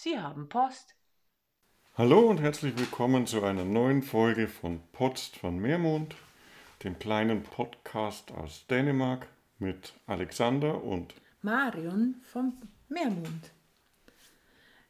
[0.00, 0.94] Sie haben Post.
[1.96, 6.14] Hallo und herzlich willkommen zu einer neuen Folge von Post von Meermond,
[6.84, 9.26] dem kleinen Podcast aus Dänemark
[9.58, 12.56] mit Alexander und Marion vom
[12.88, 13.50] Meermond.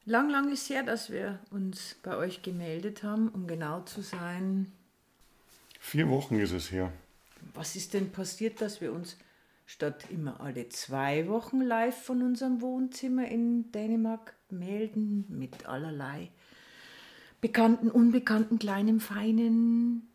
[0.04, 4.70] Lang, lang ist her, dass wir uns bei euch gemeldet haben, um genau zu sein.
[5.80, 6.92] Vier Wochen ist es her.
[7.54, 9.16] Was ist denn passiert, dass wir uns
[9.68, 16.30] statt immer alle zwei Wochen live von unserem Wohnzimmer in Dänemark melden mit allerlei
[17.42, 20.08] bekannten, unbekannten, kleinen, feinen,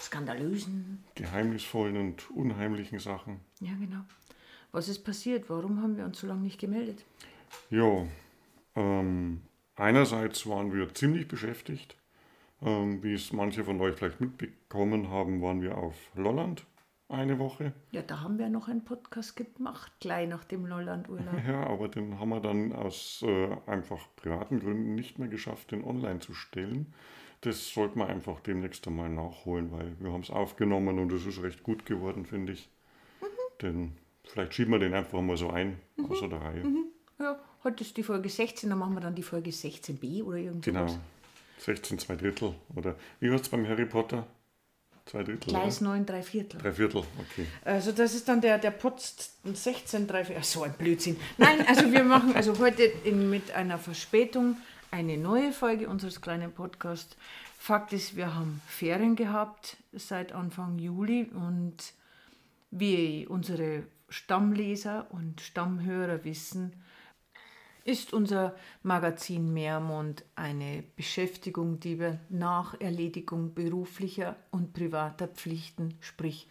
[0.00, 3.40] skandalösen, Geheimnisvollen und unheimlichen Sachen.
[3.60, 4.00] Ja, genau.
[4.72, 5.48] Was ist passiert?
[5.48, 7.04] Warum haben wir uns so lange nicht gemeldet?
[7.70, 8.08] Ja,
[8.74, 9.40] ähm,
[9.76, 11.96] einerseits waren wir ziemlich beschäftigt.
[12.60, 16.66] Ähm, wie es manche von euch vielleicht mitbekommen haben, waren wir auf Lolland
[17.08, 17.72] eine Woche.
[17.90, 21.46] Ja, da haben wir noch einen Podcast gemacht, gleich nach dem Lolland-Urlaub.
[21.46, 25.84] Ja, aber den haben wir dann aus äh, einfach privaten Gründen nicht mehr geschafft, den
[25.84, 26.92] online zu stellen.
[27.40, 31.42] Das sollte man einfach demnächst einmal nachholen, weil wir haben es aufgenommen und es ist
[31.42, 32.68] recht gut geworden, finde ich.
[33.62, 33.92] Denn
[34.24, 36.64] vielleicht schieben wir den einfach mal so ein, außer der Reihe.
[37.18, 40.64] Ja, heute ist die Folge 16, dann machen wir dann die Folge 16b oder irgendwas.
[40.64, 40.98] Genau.
[41.58, 42.54] 16 zwei Drittel.
[42.76, 44.26] Oder wie war es beim Harry Potter?
[45.08, 45.48] Zwei Drittel?
[45.48, 45.90] Gleis oder?
[45.90, 46.60] 9, 3 Viertel.
[46.60, 47.46] Drei Viertel, okay.
[47.64, 50.40] Also das ist dann der, der Post 16, 3 Viertel.
[50.42, 51.16] Ach, so ein Blödsinn.
[51.38, 54.58] Nein, also wir machen also heute in, mit einer Verspätung
[54.90, 57.16] eine neue Folge unseres kleinen Podcasts.
[57.58, 61.76] Fakt ist, wir haben Ferien gehabt seit Anfang Juli und
[62.70, 66.72] wie unsere Stammleser und Stammhörer wissen,
[67.88, 76.48] ist unser Magazin Meermond eine Beschäftigung, die wir nach Erledigung beruflicher und privater Pflichten, sprich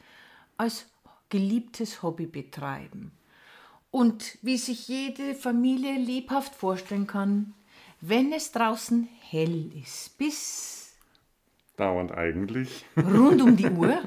[0.57, 0.87] als
[1.29, 3.11] geliebtes Hobby betreiben.
[3.91, 7.53] Und wie sich jede Familie lebhaft vorstellen kann,
[8.01, 10.95] wenn es draußen hell ist, bis
[11.77, 12.83] Dauernd eigentlich.
[12.97, 14.01] rund um die Uhr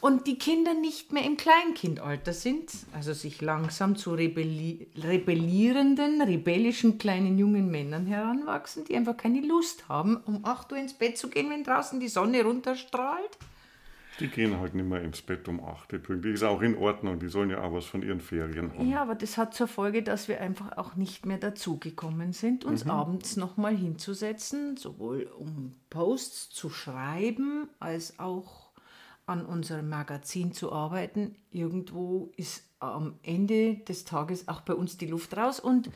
[0.00, 6.98] und die Kinder nicht mehr im Kleinkindalter sind, also sich langsam zu rebelli rebellierenden, rebellischen
[6.98, 11.28] kleinen jungen Männern heranwachsen, die einfach keine Lust haben, um 8 Uhr ins Bett zu
[11.28, 13.38] gehen, wenn draußen die Sonne runterstrahlt.
[14.20, 16.34] Die gehen halt nicht mehr ins Bett um 8 Uhr pünktlich.
[16.34, 17.18] Ist auch in Ordnung.
[17.18, 18.88] Die sollen ja auch was von ihren Ferien haben.
[18.88, 22.86] Ja, aber das hat zur Folge, dass wir einfach auch nicht mehr dazugekommen sind, uns
[22.86, 28.70] abends nochmal hinzusetzen, sowohl um Posts zu schreiben, als auch
[29.26, 31.36] an unserem Magazin zu arbeiten.
[31.50, 35.90] Irgendwo ist am Ende des Tages auch bei uns die Luft raus und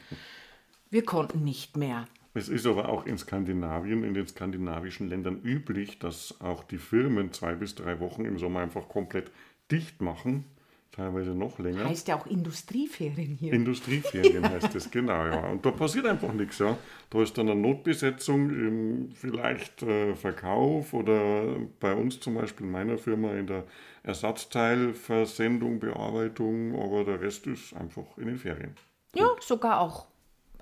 [0.90, 2.06] wir konnten nicht mehr.
[2.34, 7.32] Es ist aber auch in Skandinavien, in den skandinavischen Ländern üblich, dass auch die Firmen
[7.32, 9.30] zwei bis drei Wochen im Sommer einfach komplett
[9.70, 10.44] dicht machen.
[10.90, 11.84] Teilweise noch länger.
[11.84, 13.52] Heißt ja auch Industrieferien hier.
[13.52, 15.48] Industrieferien heißt es, genau, ja.
[15.48, 16.76] Und da passiert einfach nichts, ja.
[17.10, 22.72] Da ist dann eine Notbesetzung im vielleicht äh, Verkauf oder bei uns zum Beispiel in
[22.72, 23.64] meiner Firma in der
[24.02, 28.74] Ersatzteilversendung, Bearbeitung, aber der Rest ist einfach in den Ferien.
[29.14, 30.06] Ja, sogar auch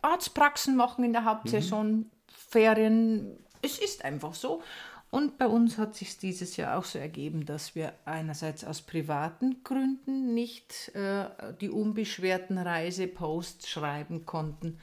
[0.03, 3.39] Arztpraxen machen in der Hauptsaison Ferien.
[3.63, 4.63] Es ist einfach so.
[5.11, 9.63] Und bei uns hat sich dieses Jahr auch so ergeben, dass wir einerseits aus privaten
[9.63, 11.27] Gründen nicht äh,
[11.61, 14.79] die unbeschwerten Reiseposts schreiben konnten.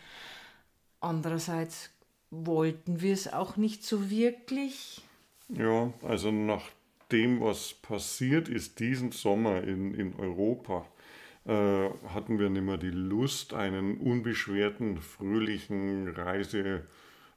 [1.02, 1.92] Andererseits
[2.32, 5.02] wollten wir es auch nicht so wirklich.
[5.50, 6.64] Ja, also nach
[7.12, 10.86] dem, was passiert ist diesen Sommer in, in Europa,
[11.46, 16.08] äh, hatten wir nicht mehr die Lust, einen unbeschwerten, fröhlichen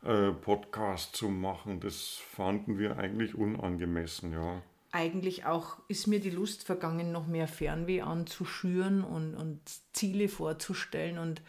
[0.07, 1.81] Reise-Podcast zu machen.
[1.81, 4.63] Das fanden wir eigentlich unangemessen, ja.
[4.93, 9.61] Eigentlich auch ist mir die Lust vergangen, noch mehr Fernweh anzuschüren und, und
[9.93, 11.43] Ziele vorzustellen und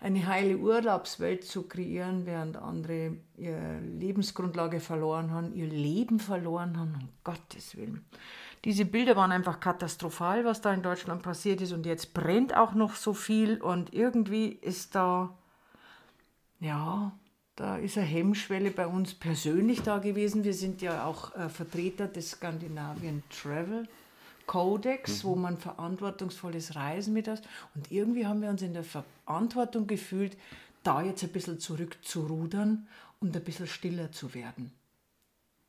[0.00, 6.94] eine heile Urlaubswelt zu kreieren, während andere ihre Lebensgrundlage verloren haben, ihr Leben verloren haben,
[6.94, 8.04] um Gottes Willen.
[8.64, 12.74] Diese Bilder waren einfach katastrophal, was da in Deutschland passiert ist und jetzt brennt auch
[12.74, 15.38] noch so viel und irgendwie ist da,
[16.60, 17.12] ja,
[17.56, 20.44] da ist eine Hemmschwelle bei uns persönlich da gewesen.
[20.44, 23.88] Wir sind ja auch äh, Vertreter des Scandinavian Travel
[24.46, 27.42] Codex, wo man verantwortungsvolles Reisen mit hat.
[27.74, 30.36] Und irgendwie haben wir uns in der Verantwortung gefühlt,
[30.82, 32.88] da jetzt ein bisschen zurückzurudern
[33.20, 34.72] und ein bisschen stiller zu werden.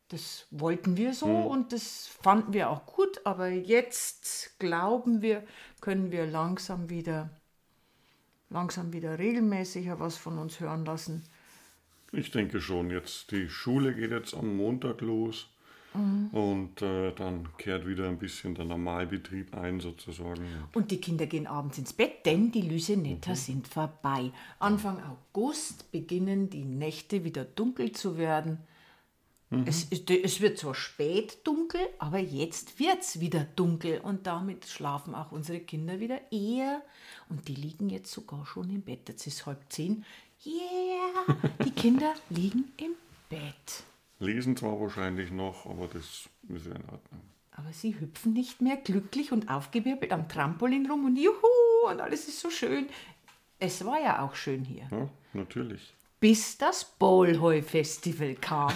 [0.09, 5.43] Das wollten wir so und das fanden wir auch gut, aber jetzt glauben wir,
[5.81, 7.29] können wir langsam wieder,
[8.49, 11.23] langsam wieder regelmäßiger was von uns hören lassen.
[12.13, 15.49] Ich denke schon, jetzt die Schule geht jetzt am Montag los.
[15.95, 16.29] Mhm.
[16.31, 20.43] Und äh, dann kehrt wieder ein bisschen der Normalbetrieb ein, sozusagen.
[20.73, 23.35] Und die Kinder gehen abends ins Bett, denn die Lysenetter mhm.
[23.35, 24.31] sind vorbei.
[24.59, 28.59] Anfang August beginnen die Nächte wieder dunkel zu werden.
[29.53, 29.67] Mhm.
[29.67, 35.13] Es, es wird zwar spät dunkel, aber jetzt wird es wieder dunkel und damit schlafen
[35.13, 36.81] auch unsere Kinder wieder eher.
[37.29, 39.07] Und die liegen jetzt sogar schon im Bett.
[39.07, 40.03] Jetzt ist halb zehn.
[40.45, 42.93] Yeah, die Kinder liegen im
[43.29, 43.83] Bett.
[44.19, 47.21] Lesen zwar wahrscheinlich noch, aber das ist ja in Ordnung.
[47.51, 52.27] Aber sie hüpfen nicht mehr glücklich und aufgewirbelt am Trampolin rum und juhu und alles
[52.27, 52.87] ist so schön.
[53.59, 54.87] Es war ja auch schön hier.
[54.91, 55.93] Ja, natürlich.
[56.23, 58.71] Bis das Ballheu-Festival kam.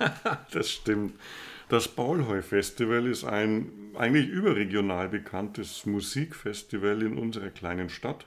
[0.52, 1.14] das stimmt.
[1.70, 8.26] Das Ballheu-Festival ist ein eigentlich überregional bekanntes Musikfestival in unserer kleinen Stadt.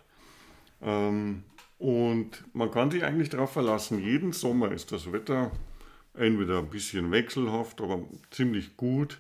[0.82, 1.44] Ähm,
[1.78, 5.52] und man kann sich eigentlich darauf verlassen, jeden Sommer ist das Wetter
[6.16, 9.20] entweder ein bisschen wechselhaft, aber ziemlich gut,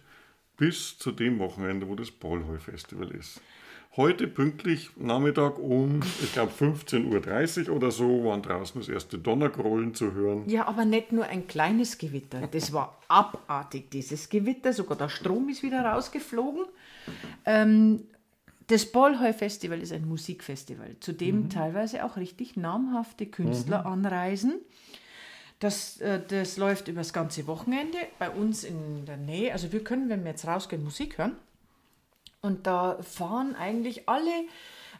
[0.57, 3.39] bis zu dem Wochenende, wo das Ballheu-Festival ist.
[3.95, 9.93] Heute pünktlich Nachmittag um, ich glaube 15.30 Uhr oder so, waren draußen das erste Donnergrollen
[9.93, 10.49] zu hören.
[10.49, 12.47] Ja, aber nicht nur ein kleines Gewitter.
[12.47, 14.73] Das war abartig, dieses Gewitter.
[14.73, 16.65] Sogar der Strom ist wieder rausgeflogen.
[17.45, 18.05] Ähm,
[18.65, 21.49] das Ballheu-Festival ist ein Musikfestival, zu dem mhm.
[21.51, 24.05] teilweise auch richtig namhafte Künstler mhm.
[24.05, 24.53] anreisen.
[25.59, 29.53] Das, äh, das läuft über das ganze Wochenende bei uns in der Nähe.
[29.53, 31.35] Also wir können, wenn wir jetzt rausgehen, Musik hören.
[32.43, 34.45] Und da fahren eigentlich alle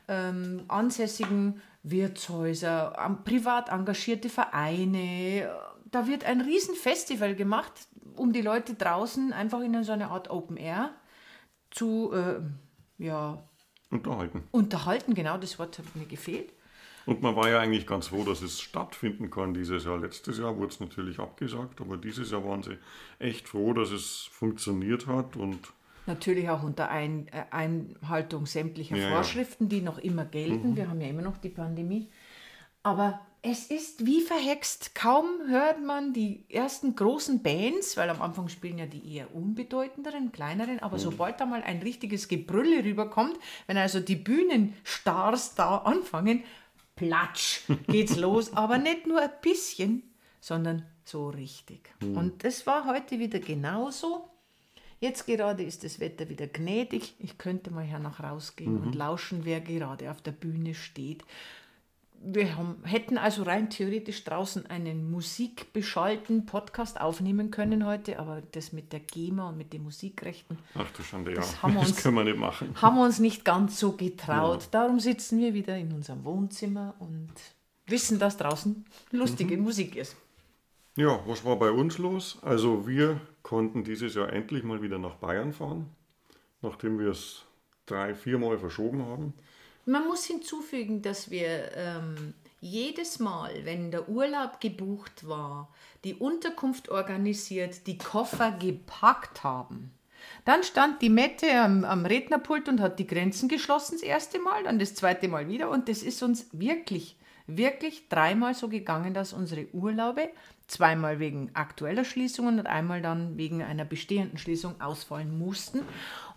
[0.07, 5.53] ähm, ansässigen Wirtshäuser, privat engagierte Vereine.
[5.91, 7.73] Da wird ein Riesenfestival gemacht,
[8.15, 10.91] um die Leute draußen einfach in so eine Art Open Air
[11.69, 12.39] zu äh,
[12.97, 13.43] ja,
[13.91, 14.43] unterhalten.
[14.51, 16.53] Unterhalten, genau, das Wort hat mir gefehlt.
[17.05, 19.97] Und man war ja eigentlich ganz froh, dass es stattfinden kann dieses Jahr.
[19.99, 22.77] Letztes Jahr wurde es natürlich abgesagt, aber dieses Jahr waren sie
[23.19, 25.73] echt froh, dass es funktioniert hat und
[26.05, 30.71] Natürlich auch unter Ein äh, Einhaltung sämtlicher ja, Vorschriften, die noch immer gelten.
[30.71, 30.75] Mhm.
[30.75, 32.09] Wir haben ja immer noch die Pandemie.
[32.83, 34.95] Aber es ist wie verhext.
[34.95, 40.31] Kaum hört man die ersten großen Bands, weil am Anfang spielen ja die eher unbedeutenderen,
[40.31, 41.01] kleineren, aber mhm.
[41.01, 46.43] sobald da mal ein richtiges Gebrülle rüberkommt, wenn also die Bühnenstars da anfangen,
[46.95, 48.53] platsch, geht's los.
[48.53, 50.03] Aber nicht nur ein bisschen,
[50.39, 51.93] sondern so richtig.
[52.01, 52.17] Mhm.
[52.17, 54.29] Und das war heute wieder genauso.
[55.03, 57.15] Jetzt gerade ist das Wetter wieder gnädig.
[57.19, 58.87] Ich könnte mal hernach rausgehen mhm.
[58.87, 61.25] und lauschen, wer gerade auf der Bühne steht.
[62.23, 68.71] Wir haben, hätten also rein theoretisch draußen einen musikbeschallten Podcast aufnehmen können heute, aber das
[68.71, 71.63] mit der GEMA und mit den Musikrechten, Ach du Schande, das, ja.
[71.63, 72.73] haben wir uns, das können wir nicht machen.
[72.81, 74.61] Haben wir uns nicht ganz so getraut.
[74.61, 74.67] Ja.
[74.71, 77.33] Darum sitzen wir wieder in unserem Wohnzimmer und
[77.87, 79.63] wissen, dass draußen lustige mhm.
[79.63, 80.15] Musik ist.
[80.95, 82.37] Ja, was war bei uns los?
[82.43, 85.89] Also wir konnten dieses Jahr endlich mal wieder nach Bayern fahren,
[86.61, 87.43] nachdem wir es
[87.87, 89.33] drei, viermal verschoben haben.
[89.85, 95.73] Man muss hinzufügen, dass wir ähm, jedes Mal, wenn der Urlaub gebucht war,
[96.03, 99.91] die Unterkunft organisiert, die Koffer gepackt haben.
[100.45, 104.63] Dann stand die Mette am, am, Rednerpult und hat die Grenzen geschlossen das erste Mal,
[104.63, 105.69] dann das zweite Mal wieder.
[105.69, 107.17] Und das ist uns wirklich,
[107.47, 110.29] wirklich dreimal so gegangen, dass unsere Urlaube
[110.67, 115.81] zweimal wegen aktueller Schließungen und einmal dann wegen einer bestehenden Schließung ausfallen mussten.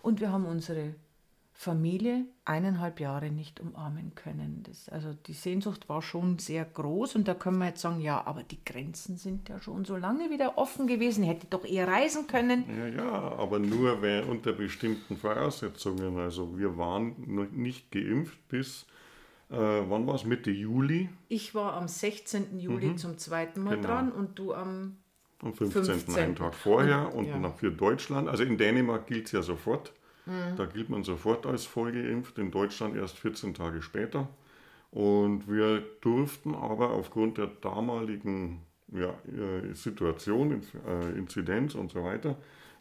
[0.01, 0.95] Und wir haben unsere
[1.59, 4.61] Familie eineinhalb Jahre nicht umarmen können.
[4.61, 8.23] Das, also die Sehnsucht war schon sehr groß und da können wir jetzt sagen, ja,
[8.27, 12.27] aber die Grenzen sind ja schon so lange wieder offen gewesen, hätte doch eher reisen
[12.27, 12.63] können.
[12.77, 13.97] Ja, ja, aber nur
[14.29, 16.19] unter bestimmten Voraussetzungen.
[16.19, 18.85] Also wir waren noch nicht geimpft bis
[19.49, 20.25] äh, wann war es?
[20.25, 21.09] Mitte Juli?
[21.29, 22.59] Ich war am 16.
[22.59, 22.97] Juli mhm.
[22.97, 23.87] zum zweiten Mal genau.
[23.87, 24.97] dran und du am,
[25.41, 25.83] am 15.
[25.83, 26.15] 15.
[26.15, 27.49] einen Tag vorher und, ja.
[27.51, 28.27] für Deutschland.
[28.27, 29.93] Also in Dänemark gilt es ja sofort.
[30.25, 30.57] Mhm.
[30.57, 34.27] Da gilt man sofort als vollgeimpft, in Deutschland erst 14 Tage später.
[34.91, 38.61] Und wir durften aber aufgrund der damaligen
[38.91, 42.37] ja, äh, Situation, äh, Inzidenz und so weiter,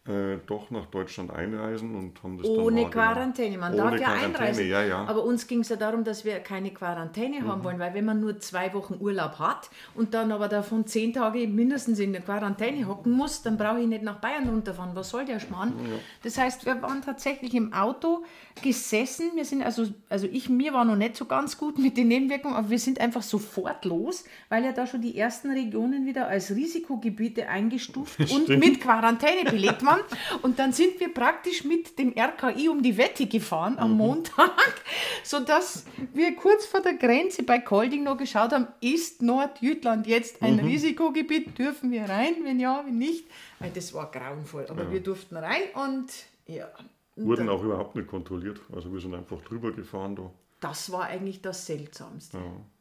[0.09, 3.59] äh, doch nach Deutschland einreisen und haben das Ohne dann Quarantäne.
[3.59, 4.69] Man darf ja Quarantäne, einreisen.
[4.69, 5.05] Ja, ja.
[5.05, 7.49] Aber uns ging es ja darum, dass wir keine Quarantäne mhm.
[7.49, 11.13] haben wollen, weil wenn man nur zwei Wochen Urlaub hat und dann aber davon zehn
[11.13, 14.95] Tage mindestens in der Quarantäne hocken muss, dann brauche ich nicht nach Bayern runterfahren.
[14.95, 15.73] Was soll der Schmarrn?
[15.79, 15.97] Ja.
[16.23, 18.25] Das heißt, wir waren tatsächlich im Auto
[18.63, 19.33] gesessen.
[19.35, 22.57] Wir sind also, also ich, mir war noch nicht so ganz gut mit den Nebenwirkungen,
[22.57, 26.51] aber wir sind einfach sofort los, weil ja da schon die ersten Regionen wieder als
[26.51, 29.96] Risikogebiete eingestuft und mit Quarantäne belegt waren.
[30.05, 34.53] Gefahren und dann sind wir praktisch mit dem RKI um die Wette gefahren am Montag,
[35.25, 40.59] sodass wir kurz vor der Grenze bei Kolding noch geschaut haben, ist Nordjütland jetzt ein
[40.59, 41.59] Risikogebiet?
[41.59, 42.35] Dürfen wir rein?
[42.43, 43.27] Wenn ja, wenn nicht?
[43.59, 44.67] Weil das war grauenvoll.
[44.69, 46.11] Aber wir durften rein und
[46.47, 46.69] ja.
[47.17, 48.61] Wurden auch überhaupt nicht kontrolliert.
[48.75, 50.31] Also wir sind einfach drüber gefahren da.
[50.61, 52.39] Das war eigentlich das Seltsamste.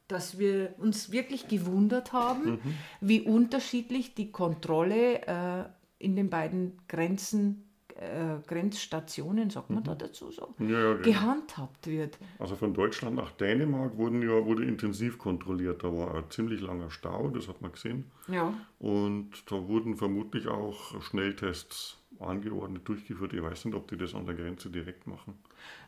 [0.08, 2.60] Dass wir uns wirklich gewundert haben,
[3.02, 5.64] wie unterschiedlich die Kontrolle äh,
[5.98, 11.04] in den beiden Grenzen, äh, Grenzstationen, sagt man da dazu so, Ja, ja, genau.
[11.04, 12.18] gehandhabt wird.
[12.40, 15.84] Also von Deutschland nach Dänemark wurden ja, wurde intensiv kontrolliert.
[15.84, 18.12] Da war ein ziemlich langer Stau, das hat man gesehen.
[18.28, 18.54] Ja.
[18.80, 23.34] Und da wurden vermutlich auch Schnelltests angeordnet, durchgeführt.
[23.34, 25.36] Ich weiß nicht, ob die das an der Grenze direkt machen.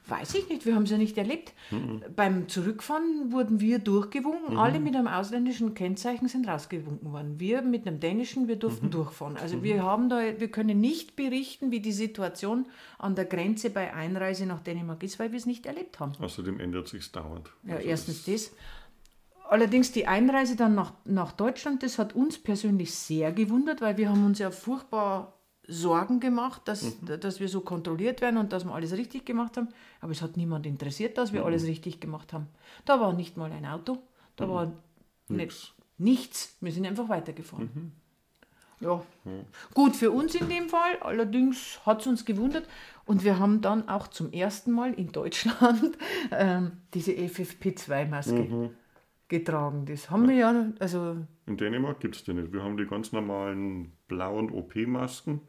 [0.07, 1.53] Weiß ich nicht, wir haben es ja nicht erlebt.
[2.15, 7.39] Beim Zurückfahren wurden wir durchgewunken, alle mit einem ausländischen Kennzeichen sind rausgewunken worden.
[7.39, 9.37] Wir mit einem dänischen, wir durften durchfahren.
[9.37, 12.65] Also wir haben da, wir können nicht berichten, wie die Situation
[12.97, 16.13] an der Grenze bei Einreise nach Dänemark ist, weil wir es nicht erlebt haben.
[16.19, 17.51] Außerdem ändert sich dauernd.
[17.63, 18.51] Ja, Also erstens das.
[19.49, 24.09] Allerdings die Einreise dann nach, nach Deutschland, das hat uns persönlich sehr gewundert, weil wir
[24.09, 25.36] haben uns ja furchtbar
[25.67, 29.67] Sorgen gemacht, dass, dass wir so kontrolliert werden und dass wir alles richtig gemacht haben.
[29.99, 32.47] Aber es hat niemand interessiert, dass wir alles richtig gemacht haben.
[32.85, 33.97] Da war nicht mal ein Auto,
[34.37, 34.71] da war
[35.27, 36.55] nicht, nichts.
[36.61, 37.91] Wir sind einfach weitergefahren.
[38.79, 39.03] Ja,
[39.73, 40.99] gut für uns in dem Fall.
[41.01, 42.67] Allerdings hat es uns gewundert.
[43.05, 45.97] Und wir haben dann auch zum ersten Mal in Deutschland
[46.31, 48.69] ähm, diese FFP2-Maske
[49.27, 49.85] getragen.
[49.85, 52.51] Das haben wir ja, also In Dänemark gibt es die nicht.
[52.53, 55.41] Wir haben die ganz normalen blauen OP-Masken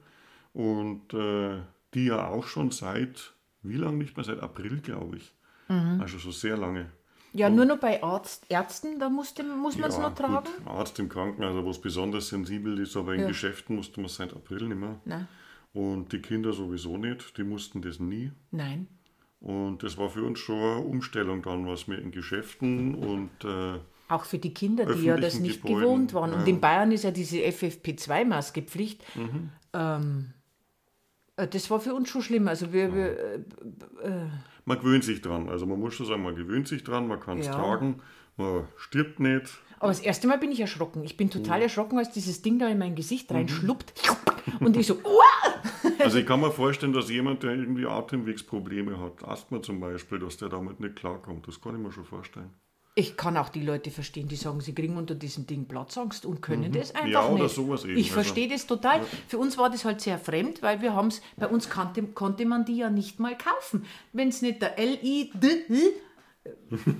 [0.52, 1.60] und äh,
[1.94, 4.24] die ja auch schon seit, wie lange nicht mehr?
[4.24, 5.34] Seit April, glaube ich.
[5.68, 6.00] Mhm.
[6.00, 6.86] Also so sehr lange.
[7.32, 10.46] ja nur noch bei Arzt, Ärzten, da musste, muss man es Ja, noch tragen.
[10.58, 13.26] gut, Arzt im Krankenhaus, also wo es besonders sensibel ist, aber in Ja.
[13.28, 14.98] Geschäften musste man es seit April nicht mehr.
[15.04, 15.28] Nein,
[15.74, 18.32] Und die Kinder sowieso nicht, die mussten das nie.
[18.50, 18.86] nein.
[19.40, 23.78] Und das war für uns schon eine Umstellung dann, was wir in Geschäften und äh,
[24.08, 26.32] Auch für die Kinder, die ja das nicht Gebäuden, gewohnt waren.
[26.32, 26.46] Und ja.
[26.46, 29.04] in Bayern ist ja diese FFP2-Maske Pflicht.
[29.16, 29.50] Mhm.
[29.74, 30.32] Ähm,
[31.36, 32.48] äh, das war für uns schon schlimm.
[32.48, 33.18] Also wir, wir
[34.02, 34.26] äh,
[34.64, 35.48] man gewöhnt sich dran.
[35.48, 37.52] Also man muss schon sagen, man gewöhnt sich dran, man kann es Ja.
[37.52, 38.00] tragen,
[38.36, 39.58] man stirbt nicht.
[39.78, 41.04] aber das erste Mal bin ich erschrocken.
[41.04, 41.32] Ich bin Mhm.
[41.32, 43.92] total erschrocken, als dieses Ding da in mein Gesicht reinschluppt.
[44.60, 45.62] Und ich so, uah!
[46.00, 50.36] Also ich kann mir vorstellen, dass jemand, der irgendwie Atemwegsprobleme hat, Asthma zum Beispiel, dass
[50.36, 51.46] der damit nicht klarkommt.
[51.48, 52.50] Das kann ich mir schon vorstellen.
[52.98, 56.42] Ich kann auch die Leute verstehen, die sagen, sie kriegen unter diesem Ding Platzangst und
[56.42, 57.12] können das einfach Mhm.
[57.12, 57.54] Ja, oder nicht.
[57.54, 57.92] sowas eben.
[57.96, 59.00] Ich Also- verstehe das total.
[59.28, 62.44] Für uns war das halt sehr fremd, weil wir haben es, bei uns kannte, konnte
[62.44, 63.84] man die ja nicht mal kaufen.
[64.12, 65.30] Wenn es nicht der LID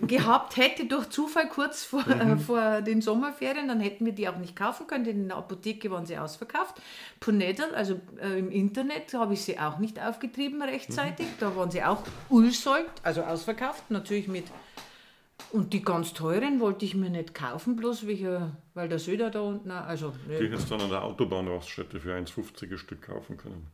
[0.07, 2.21] gehabt hätte durch Zufall kurz vor, Mhm.
[2.33, 5.37] äh, vor den Sommerferien, dann hätten wir die auch nicht kaufen können, denn in der
[5.39, 6.81] Apotheke waren sie ausverkauft.
[7.19, 11.41] Punedel, also äh, im Internet habe ich sie auch nicht aufgetrieben rechtzeitig, Mhm.
[11.41, 14.45] da waren sie auch ulsold, also ausverkauft, natürlich mit
[15.51, 19.41] und die ganz teuren wollte ich mir nicht kaufen, bloß welche, weil der Söder da
[19.41, 23.67] unten, also Die ne, hättest dann an der Autobahnraststätte für 1,50 ein Stück kaufen können.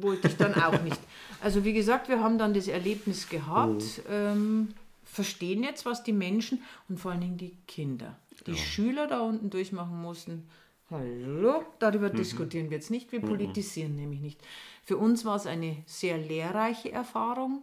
[0.00, 1.00] wollte ich dann auch nicht.
[1.42, 4.68] Also wie gesagt, wir haben dann das Erlebnis gehabt, ähm,
[5.04, 9.50] verstehen jetzt, was die Menschen und vor allen Dingen die Kinder, die Schüler da unten
[9.50, 10.48] durchmachen mussten.
[10.90, 14.40] Hallo, darüber diskutieren wir jetzt nicht, wir politisieren nämlich nicht.
[14.84, 17.62] Für uns war es eine sehr lehrreiche Erfahrung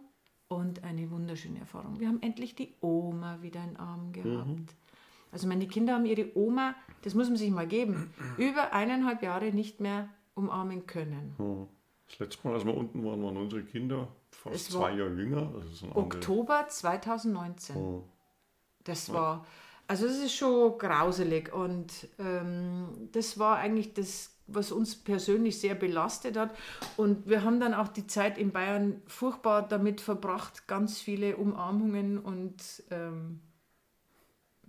[0.54, 2.00] und eine wunderschöne Erfahrung.
[2.00, 4.74] Wir haben endlich die Oma wieder in Arm gehabt.
[5.30, 9.46] Also meine Kinder haben ihre Oma, das muss man sich mal geben, über eineinhalb Jahre
[9.46, 11.68] nicht mehr umarmen können.
[12.08, 15.50] Das letzte Mal, als wir unten waren, waren unsere Kinder fast Es zwei Jahre jünger.
[15.94, 17.76] Oktober 2019.
[17.76, 18.04] Oh.
[18.84, 19.46] Das war,
[19.86, 25.74] also das ist schon grauselig und ähm, das war eigentlich das, was uns persönlich sehr
[25.74, 26.54] belastet hat.
[26.96, 32.18] Und wir haben dann auch die Zeit in Bayern furchtbar damit verbracht, ganz viele Umarmungen
[32.18, 32.54] und
[32.90, 33.40] ähm,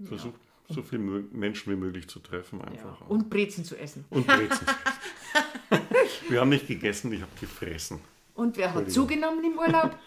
[0.03, 0.39] Versucht,
[0.69, 3.01] so viele Menschen wie möglich zu treffen einfach.
[3.01, 3.09] auch.
[3.09, 4.05] und Brezen zu essen.
[4.09, 4.65] Und Brezen.
[6.29, 7.99] Wir haben nicht gegessen, ich habe gefressen.
[8.33, 9.97] Und wer hat zugenommen im Urlaub?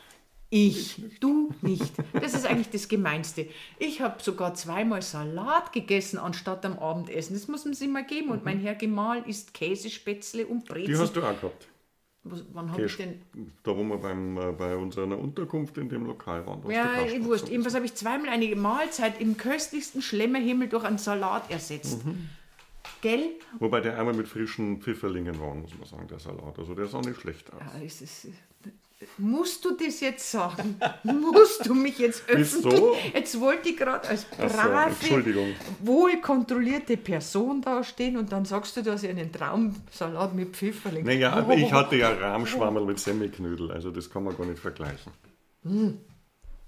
[0.48, 1.92] Ich, du nicht.
[2.12, 3.46] Das ist eigentlich das Gemeinste.
[3.78, 7.34] Ich habe sogar zweimal Salat gegessen anstatt am Abendessen.
[7.34, 8.30] Das muss man sich mal geben.
[8.30, 10.98] Und mein Herr Gemahl isst Käsespätzle und Die Brezen.
[10.98, 11.66] hast du auch gehabt.
[12.28, 13.22] Was, wann habe ich denn?
[13.62, 16.68] Da, wo wir beim, äh, bei unserer Unterkunft in dem Lokal waren.
[16.70, 17.42] Ja, wurscht.
[17.44, 17.48] gehabt.
[17.50, 22.00] Jedenfalls habe ich zweimal eine Mahlzeit im köstlichsten Schlemmerhimmel durch einen Salat ersetzt.
[23.00, 23.30] Gell?
[23.58, 26.58] Wobei der einmal mit frischen Pfifferlingen war, muss man sagen, der Salat.
[26.58, 27.60] Also der sah nicht schlecht aus.
[27.60, 28.28] Ja, es ist,
[29.18, 30.76] Musst du das jetzt sagen?
[31.02, 32.64] Musst du mich jetzt öffentlich?
[32.64, 32.96] Wieso?
[33.12, 35.48] Jetzt wollte ich gerade als so, brave, Entschuldigung.
[35.80, 41.04] wohlkontrollierte Person dastehen und dann sagst du, dass ich einen Traumsalat mit Pfifferling.
[41.04, 45.12] Naja, aber ich hatte ja Rahmschwammerl mit Semmelknödel, also das kann man gar nicht vergleichen.
[45.62, 45.98] Hm.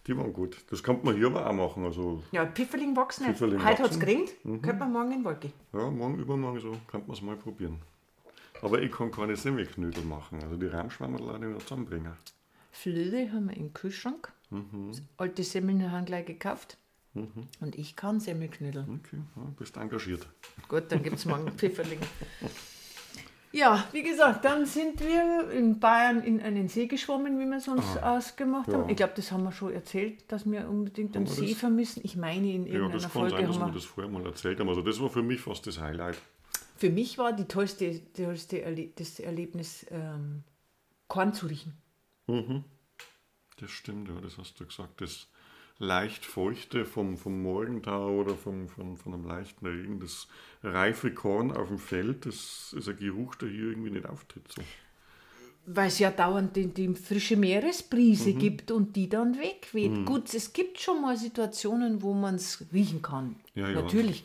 [0.06, 0.56] Die waren gut.
[0.70, 1.84] Das kann man hier aber auch machen.
[1.84, 3.40] Also, Ja, Pfifferling wachsen nicht.
[3.40, 4.28] Heute hat es wachsen.
[4.42, 4.62] Mhm.
[4.62, 5.52] könnte man morgen in gehen.
[5.72, 7.78] ja, morgen, übermorgen so, kann man es mal probieren.
[8.62, 10.42] Aber ich kann keine Semmelknödel machen.
[10.42, 12.12] Also die Rahmschwammerl lade ich noch zusammenbringen.
[12.72, 14.32] Flöde haben wir im Kühlschrank.
[14.50, 14.92] Mhm.
[15.16, 16.76] Alte Semmeln haben gleich gekauft.
[17.14, 18.82] Und ich kann Semmelknödel.
[18.82, 20.26] Okay, ja, bist engagiert.
[20.68, 21.98] Gut, dann gibt es morgen Pfifferling.
[23.50, 27.66] Ja, wie gesagt, dann sind wir in Bayern in einen See geschwommen, wie wir es
[27.66, 28.84] uns ausgemacht haben.
[28.84, 28.90] ja.
[28.90, 31.58] Ich glaube, das haben wir schon erzählt, dass wir unbedingt einen wir See das?
[31.58, 32.02] vermissen.
[32.04, 33.74] Ich meine, in Ja, irgendeiner das kann Folge sein, dass haben wir.
[33.74, 34.68] das vorher mal erzählt haben.
[34.68, 36.18] Also das war für mich fast das Highlight.
[36.78, 40.44] Für mich war die tollste, tollste Erle das Erlebnis, ähm,
[41.08, 41.74] Korn zu riechen.
[43.58, 45.00] Das stimmt, ja, das hast du gesagt.
[45.00, 45.26] Das
[45.78, 50.28] leicht feuchte vom, vom Morgentau oder vom, von, von einem leichten Regen, das
[50.62, 54.44] reife Korn auf dem Feld, das ist ein Geruch, der hier irgendwie nicht auftritt.
[54.52, 54.62] So.
[55.66, 58.38] Weil es ja dauernd die, die frische Meeresbrise Mhm.
[58.38, 60.06] gibt und die dann wegweht.
[60.06, 63.36] Gut, es gibt schon mal Situationen, wo man es riechen kann.
[63.54, 63.82] Ja, ja.
[63.82, 64.24] Natürlich.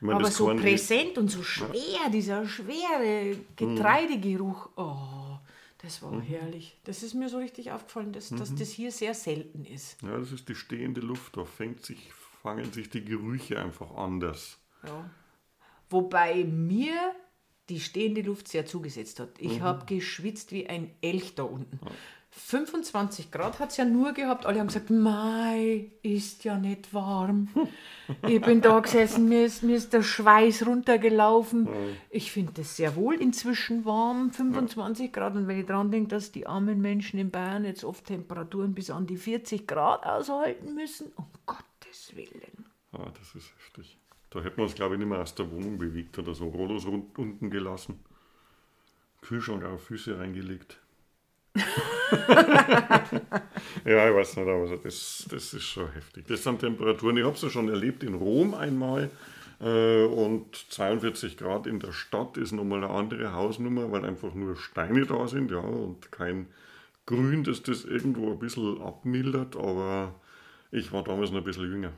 [0.00, 5.38] Meine, Aber so präsent und so schwer, dieser schwere Getreidegeruch, oh,
[5.78, 6.06] das Mhm.
[6.06, 6.76] war herrlich.
[6.84, 10.00] Das ist mir so richtig aufgefallen, dass, dass das hier sehr selten ist.
[10.02, 14.58] Ja, das ist die stehende Luft, da fängt sich, fangen sich die Gerüche einfach anders.
[14.86, 15.08] Ja.
[15.90, 17.14] Wobei mir
[17.68, 19.38] die stehende Luft sehr zugesetzt hat.
[19.38, 21.78] Ich habe geschwitzt wie ein Elch da unten.
[22.36, 24.44] 25 Grad hat es ja nur gehabt.
[24.44, 27.48] Alle haben gesagt, Mai ist ja nicht warm.
[28.28, 31.66] Ich bin da gesessen, mir ist, mir ist der Schweiß runtergelaufen.
[32.10, 35.34] Ich finde das sehr wohl inzwischen warm, 25 Grad.
[35.36, 38.90] Und wenn ich dran denke, dass die armen Menschen in Bayern jetzt oft Temperaturen bis
[38.90, 42.66] an die 40 Grad aushalten müssen, um Gottes Willen.
[42.92, 43.96] Ah, das ist heftig.
[44.28, 46.48] Da hätten wir uns, glaube ich, nicht mehr aus der Wohnung bewegt oder so.
[46.48, 48.04] Rollos unten gelassen.
[49.22, 50.78] Kühlschrank auf Füße reingelegt.
[53.84, 56.26] ja, ich weiß nicht, aber das, das ist schon heftig.
[56.26, 59.10] Das sind Temperaturen, ich habe es ja schon erlebt in Rom einmal.
[59.60, 64.56] Äh, und 42 Grad in der Stadt ist nochmal eine andere Hausnummer, weil einfach nur
[64.56, 66.48] Steine da sind, ja, und kein
[67.06, 69.56] Grün, das das irgendwo ein bisschen abmildert.
[69.56, 70.14] Aber
[70.70, 71.92] ich war damals noch ein bisschen jünger.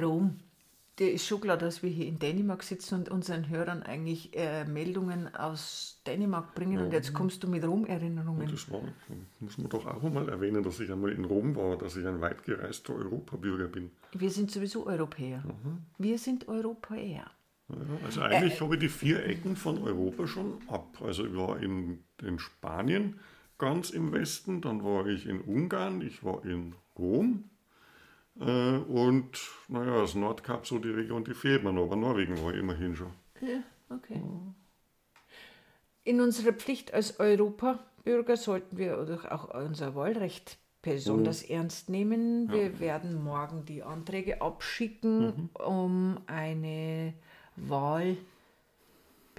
[0.00, 0.38] Rom.
[1.00, 4.66] Der ist schon klar, dass wir hier in Dänemark sitzen und unseren Hörern eigentlich äh,
[4.66, 6.78] Meldungen aus Dänemark bringen.
[6.78, 8.46] Und jetzt kommst du mit Rom-Erinnerungen.
[8.50, 8.82] Das war,
[9.40, 12.20] muss man doch auch einmal erwähnen, dass ich einmal in Rom war, dass ich ein
[12.20, 13.90] weitgereister Europabürger bin.
[14.12, 15.38] Wir sind sowieso Europäer.
[15.38, 15.78] Mhm.
[15.96, 17.30] Wir sind Europäer.
[17.70, 21.00] Ja, also eigentlich habe ich die vier Ecken von Europa schon ab.
[21.02, 23.18] Also ich war in, in Spanien
[23.56, 27.44] ganz im Westen, dann war ich in Ungarn, ich war in Rom
[28.38, 29.30] äh, und
[29.68, 33.12] naja, das Nordkap, so die Region, die fehlt mir noch, aber Norwegen war immerhin schon.
[33.40, 33.62] Ja,
[33.94, 34.20] okay.
[36.04, 38.98] In unserer Pflicht als Europabürger sollten wir
[39.30, 42.50] auch unser Wahlrecht besonders ernst nehmen.
[42.50, 47.14] Wir werden morgen die Anträge abschicken, um eine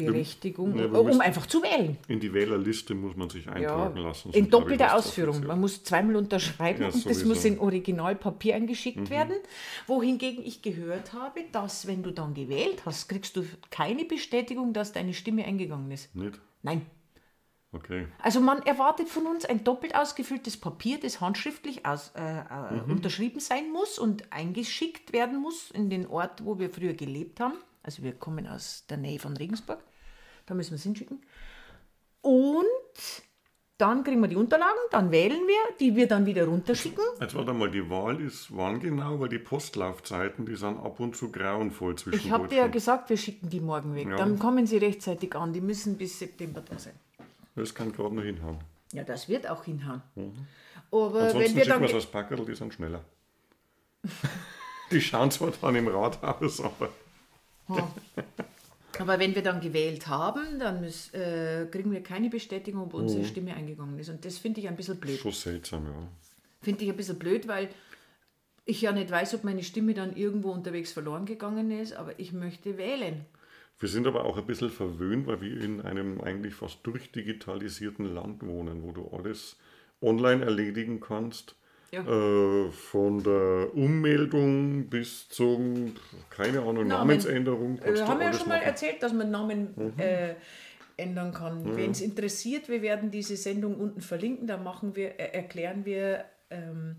[0.07, 1.97] Wahlberechtigung, Ja, um einfach zu wählen.
[2.07, 4.31] In die Wählerliste muss man sich Ja, eintragen lassen.
[4.33, 5.45] in doppelter Ausführung.
[5.45, 7.23] Man muss zweimal unterschreiben Ja, und das.
[7.23, 7.27] Mhm.
[7.29, 9.35] muss in Originalpapier eingeschickt werden.
[9.87, 14.91] Wohingegen ich gehört habe, dass wenn du dann gewählt hast, kriegst du keine Bestätigung, dass
[14.91, 16.15] deine Stimme eingegangen ist.
[16.15, 16.39] Nicht?
[16.63, 16.85] Nein.
[17.73, 18.07] Okay.
[18.21, 22.91] Also man erwartet von uns ein doppelt ausgefülltes Papier, das handschriftlich aus, äh, äh, Mhm.
[22.91, 27.53] unterschrieben sein muss und eingeschickt werden muss in den Ort, wo wir früher gelebt haben.
[27.81, 29.79] Also wir kommen aus der Nähe von Regensburg.
[30.45, 31.21] Da müssen wir es hinschicken.
[32.21, 32.65] Und
[33.81, 37.03] dann kriegen wir die Unterlagen, dann wählen wir, die wir dann wieder runterschicken.
[37.19, 39.19] Jetzt warte mal, die Wahl ist wann genau?
[39.19, 43.09] Weil die Postlaufzeiten, die sind ab und zu grauenvoll zwischen Ich habe dir ja gesagt,
[43.09, 44.07] wir schicken die morgen weg.
[44.07, 44.17] Ja.
[44.17, 45.51] Dann kommen sie rechtzeitig an.
[45.51, 46.93] Die müssen bis September da sein.
[47.55, 48.59] Das kann gerade noch hinhauen.
[48.93, 50.03] Ja, das wird auch hinhauen.
[50.15, 50.47] Aber wenn Mhm.
[50.91, 53.03] Ansonsten wir schicken dann wir es als Packerl, die sind schneller.
[54.91, 56.89] die schauen zwar dann im Rathaus, aber
[58.99, 63.25] Aber wenn wir dann gewählt haben, dann müssen, äh, kriegen wir keine Bestätigung, ob unsere
[63.25, 64.09] Stimme eingegangen ist.
[64.09, 65.19] Und das finde ich ein bisschen blöd.
[65.19, 66.07] schon seltsam, ja.
[66.61, 67.69] Finde ich ein bisschen blöd, weil
[68.65, 72.31] ich ja nicht weiß, ob meine Stimme dann irgendwo unterwegs verloren gegangen ist, aber ich
[72.33, 73.25] möchte wählen.
[73.79, 78.45] Wir sind aber auch ein bisschen verwöhnt, weil wir in einem eigentlich fast durchdigitalisierten Land
[78.45, 79.57] wohnen, wo du alles
[80.01, 81.55] online erledigen kannst.
[81.91, 82.01] Ja.
[82.03, 85.93] Äh, von der Ummeldung bis zum,
[86.29, 86.89] keine Ahnung, Namen.
[86.89, 87.79] Namensänderung.
[87.79, 88.61] Äh, du haben wir ja schon mal machen.
[88.61, 88.67] Mhm.
[88.67, 90.35] erzählt, dass man Namen äh,
[90.95, 91.65] ändern kann.
[91.65, 91.75] Ja.
[91.75, 96.23] Wenn es interessiert, wir werden diese Sendung unten verlinken, da machen wir, äh, erklären wir,
[96.49, 96.95] ähm,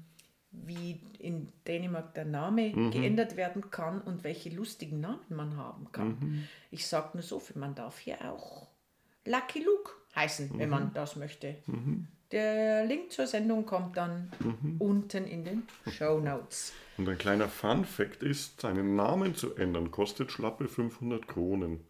[0.50, 2.90] wie in Dänemark der Name mhm.
[2.90, 6.18] geändert werden kann und welche lustigen Namen man haben kann.
[6.20, 6.48] Mhm.
[6.70, 8.68] Ich sage nur so viel, man darf hier auch
[9.24, 10.58] Lucky Luke heißen, mhm.
[10.58, 11.56] wenn man das möchte.
[12.32, 14.76] Der Link zur Sendung kommt dann mhm.
[14.78, 16.72] unten in den Show Notes.
[16.96, 21.80] Und ein kleiner Fun Fact ist, seinen Namen zu ändern kostet schlappe 500 Kronen.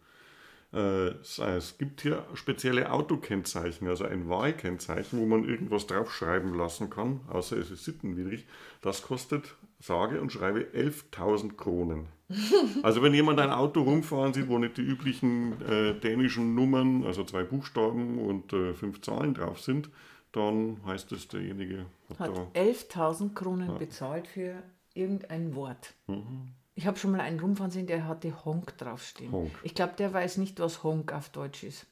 [0.73, 7.21] Äh, es gibt hier spezielle Autokennzeichen, also ein Wahlkennzeichen, wo man irgendwas draufschreiben lassen kann,
[7.29, 8.45] außer es ist sittenwidrig.
[8.81, 12.07] Das kostet, sage und schreibe, 11.000 Kronen.
[12.81, 17.23] Also wenn jemand ein Auto rumfahren sieht, wo nicht die üblichen äh, dänischen Nummern, also
[17.23, 19.89] zwei Buchstaben und äh, fünf Zahlen drauf sind,
[20.33, 23.77] dann heißt es, derjenige hat, hat 11.000 Kronen ja.
[23.77, 24.61] bezahlt für
[24.93, 25.93] irgendein Wort.
[26.07, 26.49] Mhm.
[26.75, 29.31] Ich habe schon mal einen rumfahren sehen, der hatte Honk draufstehen.
[29.31, 29.51] Honk.
[29.61, 31.85] Ich glaube, der weiß nicht, was Honk auf Deutsch ist.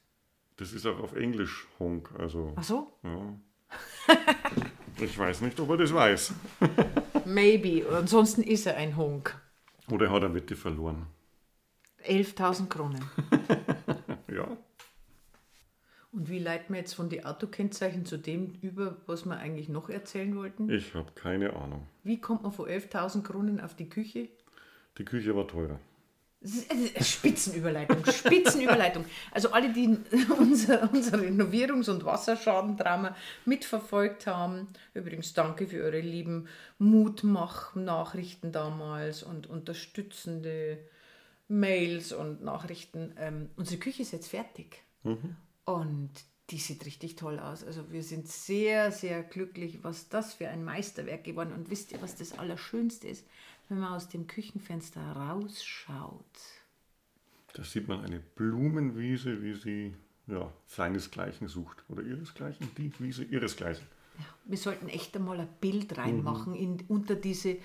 [0.57, 2.09] Das ist auch auf Englisch Honk.
[2.17, 2.91] Also, Ach so?
[3.03, 4.15] Ja.
[4.99, 6.33] ich weiß nicht, ob er das weiß.
[7.25, 7.85] Maybe.
[7.95, 9.39] Ansonsten ist er ein Honk.
[9.89, 11.05] Oder hat er Wette verloren?
[12.07, 13.03] 11.000 Kronen.
[14.33, 14.47] ja.
[16.11, 19.89] Und wie leiten wir jetzt von den Autokennzeichen zu dem über, was wir eigentlich noch
[19.89, 20.69] erzählen wollten?
[20.69, 21.87] Ich habe keine Ahnung.
[22.03, 24.27] Wie kommt man von 11.000 Kronen auf die Küche?
[24.97, 25.79] Die Küche war teurer.
[26.43, 29.05] Spitzenüberleitung, Spitzenüberleitung.
[29.31, 29.95] Also alle, die
[30.37, 36.47] unser, unser Renovierungs- und Wasserschadendrama mitverfolgt haben, übrigens danke für eure lieben
[36.79, 40.79] Mutmach-Nachrichten damals und unterstützende
[41.47, 43.13] Mails und Nachrichten.
[43.17, 45.35] Ähm, unsere Küche ist jetzt fertig mhm.
[45.65, 46.09] Und
[46.49, 47.63] die sieht richtig toll aus.
[47.63, 51.53] Also wir sind sehr, sehr glücklich, was das für ein Meisterwerk geworden.
[51.53, 53.25] Und wisst ihr, was das Allerschönste ist?
[53.71, 56.25] wenn man aus dem Küchenfenster rausschaut.
[57.53, 59.95] Da sieht man eine Blumenwiese, wie sie
[60.27, 61.85] ja, seinesgleichen sucht.
[61.87, 63.85] Oder ihresgleichen, die Wiese ihresgleichen.
[64.45, 66.59] Wir sollten echt einmal ein Bild reinmachen mhm.
[66.59, 67.57] in, unter diese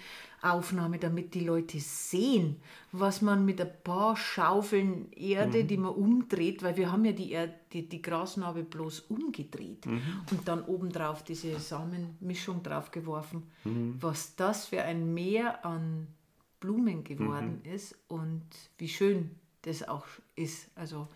[0.43, 2.57] Aufnahme, damit die Leute sehen,
[2.93, 5.69] was man mit ein paar Schaufeln Erde, mhm.
[5.69, 10.01] die man umdreht, weil wir haben ja die, Erde, die, die Grasnarbe bloß umgedreht mhm.
[10.31, 13.97] und dann obendrauf diese Samenmischung draufgeworfen, mhm.
[14.01, 16.07] was das für ein Meer an
[16.61, 17.73] Blumen geworden mhm.
[17.73, 18.45] ist und
[18.79, 19.31] wie schön
[19.63, 20.69] das auch ist.
[20.75, 21.09] Also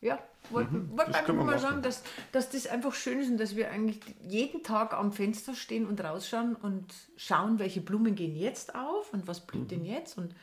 [0.00, 0.18] ja,
[0.50, 1.60] wollte mhm, wollt einfach mal machen.
[1.60, 5.54] sagen, dass, dass das einfach schön ist und dass wir eigentlich jeden Tag am Fenster
[5.54, 9.68] stehen und rausschauen und schauen, welche Blumen gehen jetzt auf und was blüht mhm.
[9.68, 10.16] denn jetzt.
[10.16, 10.34] Und,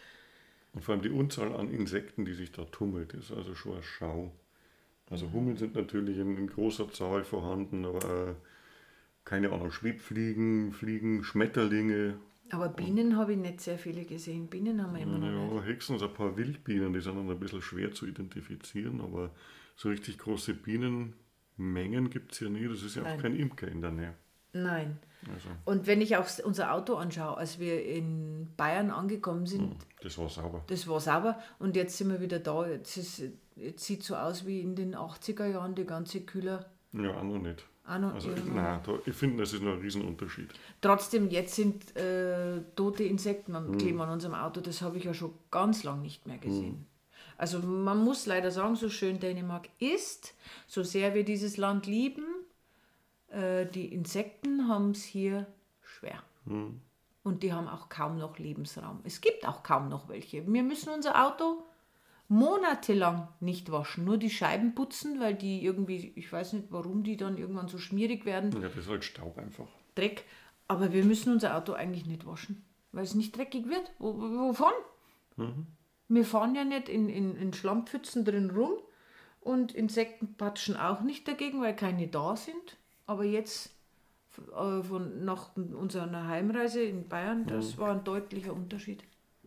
[0.74, 3.84] und vor allem die Unzahl an Insekten, die sich da tummelt, ist also schon eine
[3.84, 4.32] Schau.
[5.10, 8.34] Also Hummeln sind natürlich in, in großer Zahl vorhanden, aber äh,
[9.24, 12.15] keine Ahnung, Schwebfliegen, Fliegen, Schmetterlinge.
[12.52, 14.48] Aber Bienen habe ich nicht sehr viele gesehen.
[14.48, 15.66] Bienen haben wir immer noch ja, nicht.
[15.66, 19.32] höchstens ein paar Wildbienen, die sind dann ein bisschen schwer zu identifizieren, aber
[19.76, 22.68] so richtig große Bienenmengen gibt es ja nie.
[22.68, 23.18] Das ist ja Nein.
[23.18, 24.14] auch kein Imker in der Nähe.
[24.54, 25.00] Nein.
[25.34, 25.50] Also.
[25.66, 29.62] Und wenn ich auch unser Auto anschaue, als wir in Bayern angekommen sind.
[29.62, 30.64] Hm, das war sauber.
[30.68, 32.68] Das war sauber und jetzt sind wir wieder da.
[32.68, 33.24] Jetzt, ist,
[33.56, 36.70] jetzt sieht es so aus wie in den 80er Jahren, die ganze Kühler.
[36.94, 37.66] Ja, auch noch nicht.
[37.88, 40.50] Noch, also, nein, da, ich finde, das ist noch ein Riesenunterschied.
[40.82, 43.78] Trotzdem, jetzt sind äh, tote Insekten am hm.
[43.78, 44.60] Kleben an unserem Auto.
[44.60, 46.74] Das habe ich ja schon ganz lange nicht mehr gesehen.
[46.74, 46.86] Hm.
[47.38, 50.34] Also man muss leider sagen, so schön Dänemark ist,
[50.67, 52.26] so sehr wir dieses Land lieben,
[53.28, 55.45] äh, die Insekten haben es hier
[55.82, 56.24] schwer.
[56.48, 56.82] Hm.
[57.24, 59.02] Und die haben auch kaum noch Lebensraum.
[59.04, 60.45] Es gibt auch kaum noch welche.
[60.48, 61.64] Wir müssen unser Auto
[62.28, 67.18] monatelang nicht waschen, nur die Scheiben putzen, weil die irgendwie, ich weiß nicht warum, die
[67.18, 68.52] dann irgendwann so schmierig werden.
[68.54, 69.68] Ja, das ist halt Staub einfach.
[69.96, 70.26] Dreck.
[70.68, 73.92] Aber wir müssen unser Auto eigentlich nicht waschen, weil es nicht dreckig wird.
[74.00, 74.74] W wovon?
[75.38, 75.68] Mhm.
[76.08, 78.74] Wir fahren ja nicht in, in, in Schlammpfützen drin rum
[79.42, 82.78] und Insekten patschen auch nicht dagegen, weil keine da sind.
[83.06, 83.76] Aber jetzt
[84.38, 87.82] äh, von, nach unserer Heimreise in Bayern, das mhm.
[87.82, 89.04] war ein deutlicher Unterschied.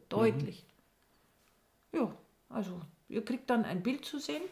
[0.08, 0.64] Deutlich.
[1.92, 1.98] Mhm.
[1.98, 2.14] Ja,
[2.48, 4.42] also ihr kriegt dann ein Bild zu sehen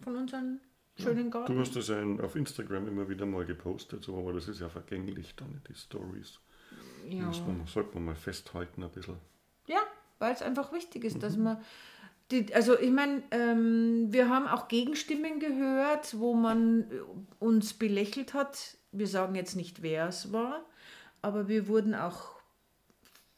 [0.00, 0.60] von unserem
[0.96, 1.54] schönen Garten.
[1.54, 4.68] Du hast das ja auf Instagram immer wieder mal gepostet, so, aber das ist ja
[4.68, 6.38] vergänglich dann, die Stories.
[7.08, 7.26] Ja.
[7.26, 9.16] Das sollte man mal festhalten ein bisschen.
[9.66, 9.80] Ja,
[10.18, 11.20] weil es einfach wichtig ist, mhm.
[11.20, 11.58] dass man.
[12.30, 16.86] Die, also ich meine, ähm, wir haben auch Gegenstimmen gehört, wo man
[17.38, 18.78] uns belächelt hat.
[18.92, 20.64] Wir sagen jetzt nicht, wer es war,
[21.20, 22.40] aber wir wurden auch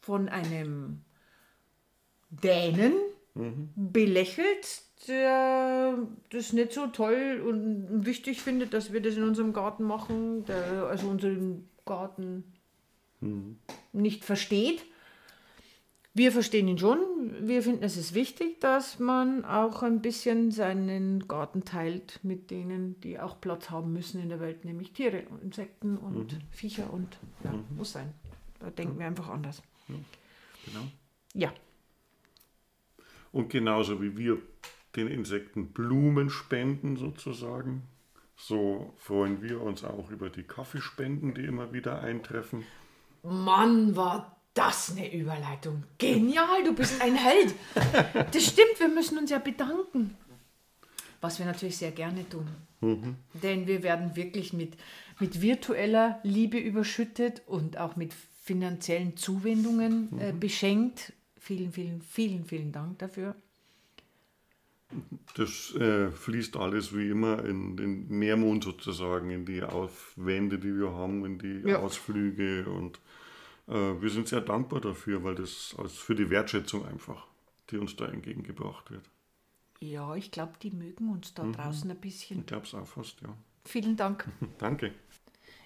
[0.00, 1.02] von einem
[2.30, 2.92] Dänen
[3.36, 3.70] mhm.
[3.76, 5.98] belächelt, der
[6.30, 10.88] das nicht so toll und wichtig findet, dass wir das in unserem Garten machen, der
[10.90, 12.44] also unseren Garten
[13.20, 13.58] mhm.
[13.92, 14.82] nicht versteht
[16.16, 16.98] wir verstehen ihn schon.
[17.46, 22.98] Wir finden, es ist wichtig, dass man auch ein bisschen seinen Garten teilt mit denen,
[23.02, 26.38] die auch Platz haben müssen in der Welt, nämlich Tiere, Insekten und mhm.
[26.50, 27.64] Viecher und ja, mhm.
[27.76, 28.14] muss sein.
[28.60, 29.62] Da denken wir einfach anders.
[29.88, 30.86] Genau.
[31.34, 31.52] Ja.
[33.32, 34.38] Und genauso wie wir
[34.94, 37.82] den Insekten Blumen spenden sozusagen,
[38.36, 42.64] so freuen wir uns auch über die Kaffeespenden, die immer wieder eintreffen.
[43.22, 45.84] Mann, war das eine Überleitung.
[45.98, 47.54] Genial, du bist ein Held.
[48.32, 50.16] Das stimmt, wir müssen uns ja bedanken.
[51.20, 52.48] Was wir natürlich sehr gerne tun.
[52.80, 53.16] Mhm.
[53.42, 54.76] Denn wir werden wirklich mit,
[55.18, 60.40] mit virtueller Liebe überschüttet und auch mit finanziellen Zuwendungen äh, mhm.
[60.40, 61.12] beschenkt.
[61.46, 63.36] Vielen, vielen, vielen, vielen Dank dafür.
[65.36, 70.90] Das äh, fließt alles wie immer in den Nährmond sozusagen, in die Aufwände, die wir
[70.90, 71.78] haben, in die ja.
[71.78, 72.98] Ausflüge und
[73.68, 77.28] äh, wir sind sehr dankbar dafür, weil das als für die Wertschätzung einfach,
[77.70, 79.08] die uns da entgegengebracht wird.
[79.78, 81.52] Ja, ich glaube, die mögen uns da mhm.
[81.52, 82.40] draußen ein bisschen.
[82.40, 83.28] Ich glaube es auch fast, ja.
[83.64, 84.26] Vielen Dank.
[84.58, 84.92] Danke.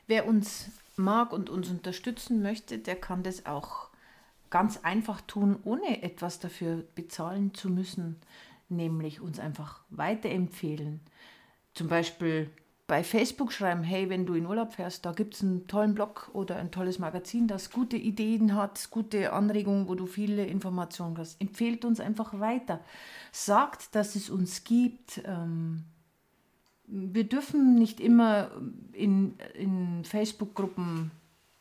[0.07, 3.89] Wer uns mag und uns unterstützen möchte, der kann das auch
[4.50, 8.16] ganz einfach tun, ohne etwas dafür bezahlen zu müssen,
[8.68, 11.00] nämlich uns einfach weiterempfehlen.
[11.74, 12.50] Zum Beispiel
[12.90, 16.28] bei Facebook schreiben, hey, wenn du in Urlaub fährst, da gibt es einen tollen Blog
[16.32, 21.40] oder ein tolles Magazin, das gute Ideen hat, gute Anregungen, wo du viele Informationen hast.
[21.40, 22.80] Empfehlt uns einfach weiter.
[23.30, 25.22] Sagt, dass es uns gibt.
[25.24, 25.84] Ähm,
[26.86, 28.50] wir dürfen nicht immer
[28.92, 31.12] in, in Facebook-Gruppen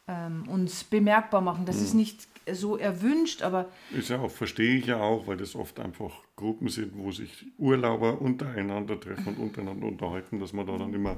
[0.10, 1.66] ähm, uns bemerkbar machen.
[1.66, 1.84] Das hm.
[1.84, 3.68] ist nicht so erwünscht, aber.
[3.92, 7.46] Ist ja auch, verstehe ich ja auch, weil das oft einfach Gruppen sind, wo sich
[7.58, 11.18] Urlauber untereinander treffen und untereinander unterhalten, dass man da dann immer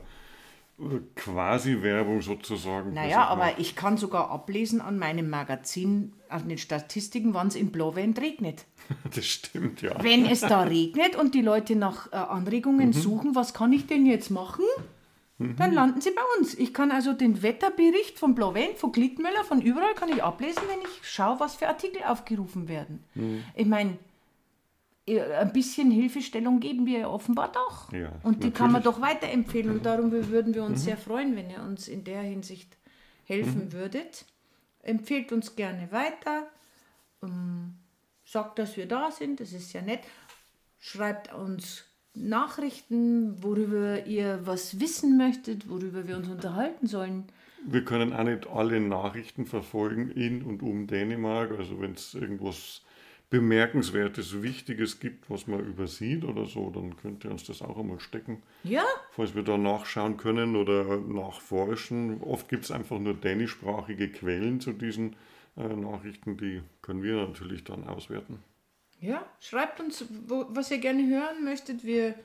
[0.80, 2.93] äh, quasi Werbung sozusagen.
[2.93, 3.60] Naja, aber macht.
[3.60, 8.65] ich kann sogar ablesen an meinem Magazin, an den Statistiken, wann es in Blauwend regnet.
[9.15, 10.04] Das stimmt, ja.
[10.04, 12.93] Wenn es da regnet und die Leute nach äh, Anregungen mhm.
[12.93, 14.65] suchen, was kann ich denn jetzt machen?
[15.58, 16.54] Dann landen sie bei uns.
[16.56, 20.82] Ich kann also den Wetterbericht von Blauvent, von Glittmüller, von überall kann ich ablesen, wenn
[20.82, 23.04] ich schaue, was für Artikel aufgerufen werden.
[23.15, 23.43] Mhm.
[23.56, 23.97] Ich meine,
[25.08, 27.91] ein bisschen Hilfestellung geben wir offenbar doch.
[27.91, 28.54] Ja, und die natürlich.
[28.54, 29.71] kann man doch weiterempfehlen.
[29.71, 30.86] Und darum würden wir uns mhm.
[30.86, 32.77] sehr freuen, wenn ihr uns in der Hinsicht
[33.25, 33.73] helfen mhm.
[33.73, 34.25] würdet.
[34.84, 36.47] Empfehlt uns gerne weiter.
[37.23, 37.75] Ähm,
[38.25, 40.01] sagt, dass wir da sind, das ist ja nett.
[40.80, 47.26] Schreibt uns Nachrichten, worüber ihr was wissen möchtet, worüber wir uns unterhalten sollen.
[47.65, 51.52] Wir können auch nicht alle Nachrichten verfolgen in und um Dänemark.
[51.58, 52.82] Also wenn es irgendwas
[53.30, 58.00] Bemerkenswertes, Wichtiges gibt, was man übersieht oder so, dann könnt ihr uns das auch einmal
[58.00, 58.43] stecken.
[58.63, 58.84] Ja.
[59.12, 62.21] Falls wir da nachschauen können oder nachforschen.
[62.21, 65.15] Oft gibt es einfach nur dänischsprachige Quellen zu diesen
[65.56, 68.39] äh, Nachrichten, die können wir natürlich dann auswerten.
[69.02, 71.84] Ja, schreibt uns, wo, was ihr gerne hören möchtet.
[71.84, 72.16] Wir,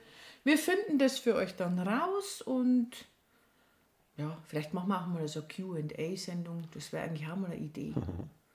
[0.43, 2.91] wir finden das für euch dann raus und
[4.15, 6.63] ja, vielleicht machen wir auch mal so eine QA-Sendung.
[6.73, 7.93] Das wäre eigentlich auch mal eine Idee.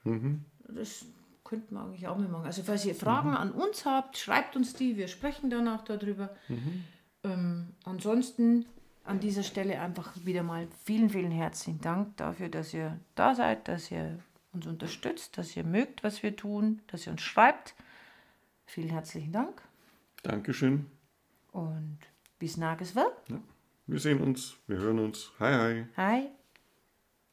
[0.05, 0.45] Mhm.
[0.69, 1.05] Das
[1.45, 2.47] könnten wir eigentlich auch mal machen.
[2.47, 3.37] Also, falls ihr Fragen mhm.
[3.37, 4.97] an uns habt, schreibt uns die.
[4.97, 6.31] Wir sprechen dann auch darüber.
[6.49, 6.85] Mhm.
[7.25, 8.67] Ähm, ansonsten
[9.05, 13.69] an dieser Stelle einfach wieder mal vielen, vielen herzlichen Dank dafür, dass ihr da seid,
[13.69, 14.19] dass ihr
[14.53, 17.75] uns unterstützt, dass ihr mögt, was wir tun, dass ihr uns schreibt.
[18.67, 19.63] Vielen herzlichen Dank.
[20.23, 20.87] Dankeschön.
[21.53, 21.99] Und
[22.39, 23.13] bis nages wird.
[23.29, 23.41] Ja.
[23.87, 25.33] Wir sehen uns, wir hören uns.
[25.39, 25.87] Hi, hi.
[25.97, 26.42] Hi.